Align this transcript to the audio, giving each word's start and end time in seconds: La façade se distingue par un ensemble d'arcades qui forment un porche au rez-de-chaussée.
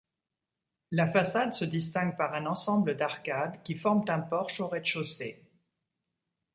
La 0.89 1.05
façade 1.11 1.53
se 1.53 1.63
distingue 1.63 2.17
par 2.17 2.33
un 2.33 2.47
ensemble 2.47 2.97
d'arcades 2.97 3.61
qui 3.61 3.75
forment 3.75 4.09
un 4.09 4.19
porche 4.19 4.59
au 4.59 4.67
rez-de-chaussée. 4.67 5.43